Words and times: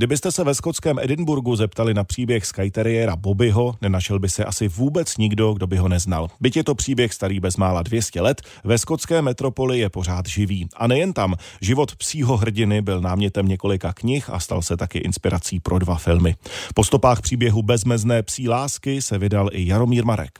Kdybyste 0.00 0.32
se 0.32 0.44
ve 0.44 0.54
skotském 0.54 0.98
Edinburgu 0.98 1.56
zeptali 1.56 1.94
na 1.94 2.04
příběh 2.04 2.46
skyteriéra 2.46 3.16
Bobbyho, 3.16 3.74
nenašel 3.80 4.18
by 4.18 4.28
se 4.28 4.44
asi 4.44 4.68
vůbec 4.68 5.16
nikdo, 5.16 5.52
kdo 5.52 5.66
by 5.66 5.76
ho 5.76 5.88
neznal. 5.88 6.28
Byť 6.40 6.56
je 6.56 6.64
to 6.64 6.74
příběh 6.74 7.14
starý 7.14 7.40
bezmála 7.40 7.82
200 7.82 8.20
let, 8.20 8.42
ve 8.64 8.78
skotské 8.78 9.22
metropoli 9.22 9.78
je 9.78 9.88
pořád 9.90 10.28
živý. 10.28 10.68
A 10.76 10.86
nejen 10.86 11.12
tam, 11.12 11.34
život 11.60 11.96
psího 11.96 12.36
hrdiny 12.36 12.82
byl 12.82 13.00
námětem 13.00 13.48
několika 13.48 13.92
knih 13.92 14.30
a 14.30 14.40
stal 14.40 14.62
se 14.62 14.76
taky 14.76 14.98
inspirací 14.98 15.60
pro 15.60 15.78
dva 15.78 15.94
filmy. 15.94 16.34
Po 16.74 16.84
stopách 16.84 17.20
příběhu 17.20 17.62
bezmezné 17.62 18.22
psí 18.22 18.48
lásky 18.48 19.02
se 19.02 19.18
vydal 19.18 19.48
i 19.52 19.66
Jaromír 19.66 20.04
Marek. 20.04 20.38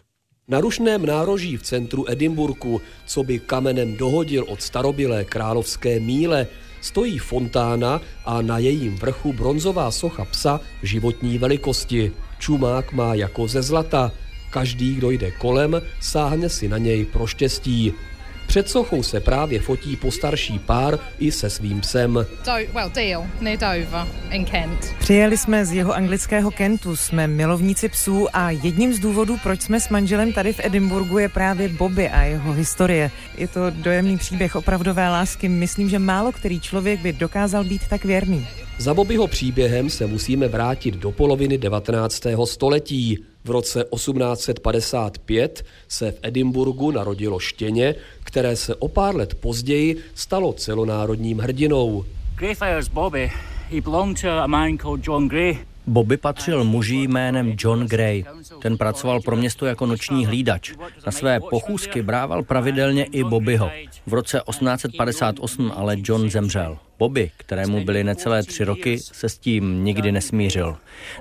Na 0.49 0.61
rušném 0.61 1.07
nároží 1.07 1.57
v 1.57 1.63
centru 1.63 2.11
Edinburgu, 2.11 2.81
co 3.07 3.23
by 3.23 3.39
kamenem 3.39 3.97
dohodil 3.97 4.45
od 4.49 4.63
starobilé 4.63 5.25
královské 5.25 6.01
míle, 6.01 6.47
stojí 6.81 7.19
fontána 7.19 8.01
a 8.25 8.43
na 8.43 8.59
jejím 8.59 8.97
vrchu 8.97 9.33
bronzová 9.33 9.91
socha 9.91 10.25
psa 10.25 10.61
životní 10.83 11.39
velikosti. 11.39 12.13
Čumák 12.39 12.93
má 12.93 13.15
jako 13.15 13.49
ze 13.49 13.63
zlata. 13.63 14.13
Každý, 14.51 14.95
kdo 14.95 15.11
jde 15.11 15.31
kolem, 15.31 15.83
sáhne 16.01 16.49
si 16.49 16.69
na 16.69 16.79
něj 16.79 17.05
pro 17.05 17.27
štěstí. 17.27 17.93
Před 18.51 18.69
sochou 18.69 19.03
se 19.03 19.21
právě 19.21 19.61
fotí 19.61 19.97
postarší 19.97 20.59
pár 20.59 20.99
i 21.19 21.33
se 21.33 21.51
svým 21.51 21.81
psem. 21.81 22.27
Přijeli 24.99 25.39
jsme 25.39 25.67
z 25.67 25.73
jeho 25.73 25.95
anglického 25.95 26.51
Kentu, 26.51 26.97
jsme 26.97 27.27
milovníci 27.27 27.89
psů 27.89 28.27
a 28.33 28.51
jedním 28.51 28.95
z 28.95 28.99
důvodů, 28.99 29.37
proč 29.43 29.63
jsme 29.63 29.81
s 29.81 29.89
manželem 29.89 30.33
tady 30.33 30.53
v 30.53 30.61
Edinburgu, 30.65 31.19
je 31.19 31.29
právě 31.29 31.69
Bobby 31.69 32.09
a 32.09 32.23
jeho 32.23 32.53
historie. 32.53 33.11
Je 33.39 33.49
to 33.49 33.71
dojemný 33.71 34.19
příběh 34.19 34.57
opravdové 34.57 35.09
lásky. 35.09 35.49
Myslím, 35.49 35.89
že 35.89 35.99
málo 35.99 36.33
který 36.33 36.61
člověk 36.61 37.01
by 37.01 37.13
dokázal 37.13 37.65
být 37.65 37.83
tak 37.89 38.05
věrný. 38.05 38.47
Za 38.79 38.95
Bobbyho 38.95 39.27
příběhem 39.27 39.91
se 39.91 40.07
musíme 40.07 40.49
vrátit 40.49 40.95
do 40.95 41.11
poloviny 41.11 41.59
19. 41.59 42.23
století. 42.45 43.25
V 43.45 43.51
roce 43.51 43.85
1855 43.95 45.65
se 45.89 46.13
v 46.13 46.19
Edinburgu 46.23 46.91
narodilo 46.91 47.39
štěně, 47.39 47.95
které 48.25 48.57
se 48.57 48.75
o 48.75 48.89
pár 48.89 49.17
let 49.17 49.35
později 49.35 49.97
stalo 50.15 50.53
celonárodním 50.53 51.39
hrdinou. 51.39 52.05
Greyfriars 52.37 52.89
Bobby, 52.89 53.33
he 53.71 53.81
belonged 53.81 54.21
to 54.21 54.31
a 54.31 54.47
man 54.47 54.79
called 54.79 55.07
John 55.07 55.29
Gray. 55.29 55.59
Bobby 55.87 56.17
patřil 56.17 56.65
muži 56.65 56.97
jménem 56.97 57.55
John 57.59 57.87
Gray. 57.87 58.25
Ten 58.63 58.79
pracoval 58.79 59.21
pro 59.21 59.37
město 59.37 59.67
jako 59.67 59.87
noční 59.87 60.27
hlídač. 60.27 60.73
Na 61.07 61.13
své 61.13 61.41
pochůzky 61.41 62.03
brával 62.03 62.43
pravidelně 62.43 63.05
i 63.05 63.25
Bobbyho. 63.25 63.71
V 64.07 64.15
roce 64.15 64.41
1858 64.51 65.73
ale 65.77 65.97
John 66.05 66.31
zemřel. 66.31 66.79
Bobby, 67.01 67.31
kterému 67.37 67.85
byly 67.85 68.05
necelé 68.05 68.43
tři 68.43 68.65
roky, 68.65 68.99
se 68.99 69.29
s 69.29 69.39
tím 69.39 69.85
nikdy 69.85 70.13
nesmířil. 70.13 70.77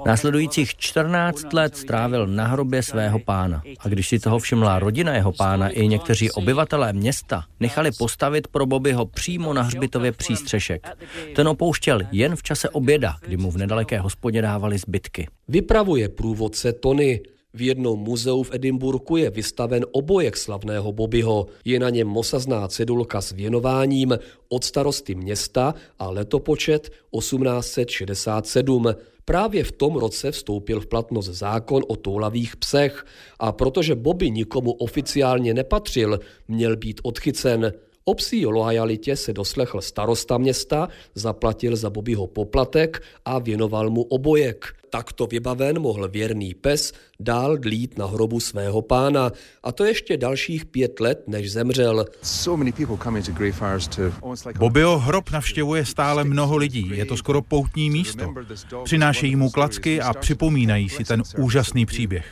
Následujících 0.05 0.75
14 0.75 1.53
let 1.53 1.77
strávil 1.77 2.27
na 2.27 2.47
hrobě 2.47 2.83
svého 2.83 3.19
pána. 3.19 3.61
A 3.79 3.87
když 3.87 4.07
si 4.07 4.19
toho 4.19 4.39
všimla 4.39 4.79
rodina 4.79 5.15
jeho 5.15 5.31
pána 5.31 5.69
i 5.69 5.87
někteří 5.87 6.31
obyvatelé 6.31 6.93
města, 6.93 7.43
nechali 7.59 7.91
postavit 7.97 8.47
pro 8.47 8.65
Bobbyho 8.65 9.05
přímo 9.05 9.53
na 9.53 9.61
hřbitově 9.61 10.11
přístřešek. 10.11 10.87
Ten 11.35 11.47
opouštěl 11.47 11.99
jen 12.11 12.35
v 12.35 12.43
čase 12.43 12.69
oběda, 12.69 13.15
kdy 13.21 13.37
mu 13.37 13.51
v 13.51 13.57
nedaleké 13.57 13.99
hospodě 13.99 14.41
dávali 14.41 14.77
zbytky. 14.77 15.27
Vypravuje 15.47 16.09
průvodce 16.09 16.73
Tony. 16.73 17.21
V 17.53 17.61
jednom 17.61 17.99
muzeu 17.99 18.43
v 18.43 18.53
Edinburgu 18.53 19.17
je 19.17 19.29
vystaven 19.29 19.85
obojek 19.91 20.37
slavného 20.37 20.91
Bobbyho. 20.91 21.47
Je 21.65 21.79
na 21.79 21.89
něm 21.89 22.07
mosazná 22.07 22.67
cedulka 22.67 23.21
s 23.21 23.31
věnováním 23.31 24.17
od 24.49 24.63
starosty 24.63 25.15
města 25.15 25.73
a 25.99 26.09
letopočet 26.09 26.89
1867. 26.89 28.95
Právě 29.25 29.63
v 29.63 29.71
tom 29.71 29.95
roce 29.95 30.31
vstoupil 30.31 30.81
v 30.81 30.87
platnost 30.87 31.25
zákon 31.25 31.83
o 31.87 31.95
toulavých 31.95 32.57
psech 32.57 33.05
a 33.39 33.51
protože 33.51 33.95
Bobby 33.95 34.31
nikomu 34.31 34.71
oficiálně 34.71 35.53
nepatřil, 35.53 36.19
měl 36.47 36.77
být 36.77 37.01
odchycen. 37.03 37.73
O 38.05 38.13
psí 38.13 38.45
loajalitě 38.45 39.15
se 39.15 39.33
doslechl 39.33 39.81
starosta 39.81 40.37
města, 40.37 40.89
zaplatil 41.15 41.75
za 41.75 41.89
Bobbyho 41.89 42.27
poplatek 42.27 43.03
a 43.25 43.39
věnoval 43.39 43.89
mu 43.89 44.03
obojek. 44.03 44.78
Takto 44.89 45.27
vybaven 45.27 45.79
mohl 45.79 46.07
věrný 46.07 46.53
pes 46.53 46.93
dál 47.19 47.57
dlít 47.57 47.97
na 47.97 48.05
hrobu 48.05 48.39
svého 48.39 48.81
pána 48.81 49.31
a 49.63 49.71
to 49.71 49.85
ještě 49.85 50.17
dalších 50.17 50.65
pět 50.65 50.99
let, 50.99 51.23
než 51.27 51.51
zemřel. 51.51 52.05
Bobbyho 54.57 54.99
hrob 54.99 55.31
navštěvuje 55.31 55.85
stále 55.85 56.23
mnoho 56.23 56.57
lidí, 56.57 56.91
je 56.93 57.05
to 57.05 57.17
skoro 57.17 57.41
poutní 57.41 57.89
místo. 57.89 58.33
Přinášejí 58.83 59.35
mu 59.35 59.49
klacky 59.49 60.01
a 60.01 60.13
připomínají 60.13 60.89
si 60.89 61.03
ten 61.03 61.23
úžasný 61.37 61.85
příběh. 61.85 62.25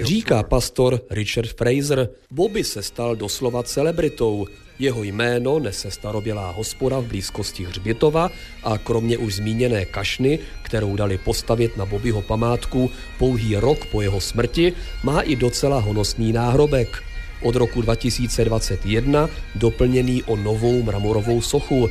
Říká 0.00 0.42
pastor 0.42 1.00
Richard 1.10 1.48
Fraser. 1.48 2.08
Bobby 2.30 2.64
se 2.64 2.82
stal 2.82 3.16
doslova 3.16 3.62
celebritou. 3.62 4.46
Jeho 4.78 5.02
jméno 5.02 5.58
nese 5.58 5.90
starobělá 5.90 6.50
hospoda 6.50 6.98
v 6.98 7.04
blízkosti 7.04 7.64
Hřbitova 7.64 8.30
a 8.64 8.78
kromě 8.78 9.18
už 9.18 9.34
zmíněné 9.34 9.84
kašny, 9.84 10.38
kterou 10.62 10.96
dali 10.96 11.18
postavit 11.18 11.76
na 11.76 11.86
Bobbyho 11.86 12.22
památku 12.22 12.90
pouhý 13.18 13.56
rok 13.56 13.86
po 13.86 14.02
jeho 14.02 14.20
smrti, 14.20 14.72
má 15.02 15.20
i 15.20 15.36
docela 15.36 15.80
honosný 15.80 16.32
náhrobek. 16.32 17.02
Od 17.42 17.56
roku 17.56 17.82
2021 17.82 19.28
doplněný 19.54 20.22
o 20.22 20.36
novou 20.36 20.82
mramorovou 20.82 21.42
sochu. 21.42 21.88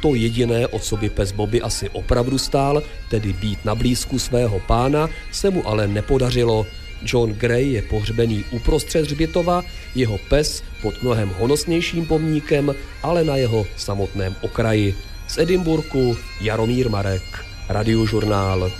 To 0.00 0.14
jediné, 0.14 0.66
o 0.66 0.78
co 0.78 0.96
by 0.96 1.10
pes 1.10 1.32
Bobby 1.32 1.62
asi 1.62 1.88
opravdu 1.90 2.38
stál, 2.38 2.82
tedy 3.10 3.32
být 3.32 3.64
na 3.64 3.74
blízku 3.74 4.18
svého 4.18 4.60
pána, 4.60 5.08
se 5.32 5.50
mu 5.50 5.68
ale 5.68 5.88
nepodařilo– 5.88 6.66
John 7.04 7.32
Gray 7.32 7.72
je 7.72 7.82
pohřbený 7.82 8.44
uprostřed 8.50 9.04
hřbitova, 9.04 9.64
jeho 9.94 10.18
pes 10.18 10.62
pod 10.82 11.02
mnohem 11.02 11.28
honosnějším 11.38 12.06
pomníkem, 12.06 12.74
ale 13.02 13.24
na 13.24 13.36
jeho 13.36 13.66
samotném 13.76 14.36
okraji. 14.40 14.94
Z 15.28 15.38
Edinburgu 15.38 16.16
Jaromír 16.40 16.90
Marek, 16.90 17.44
Radiožurnál. 17.68 18.72